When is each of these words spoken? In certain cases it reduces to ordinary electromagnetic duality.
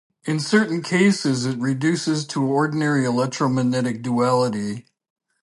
In 0.25 0.39
certain 0.39 0.81
cases 0.81 1.45
it 1.45 1.59
reduces 1.59 2.25
to 2.29 2.43
ordinary 2.43 3.05
electromagnetic 3.05 4.01
duality. 4.01 4.87